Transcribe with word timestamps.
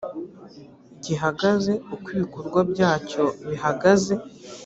gihagaze 1.05 1.73
uko 1.93 2.07
ibikorwa 2.15 2.59
byacyo 2.71 3.23
bihagaze 3.49 4.13